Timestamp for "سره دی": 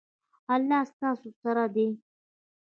1.41-1.87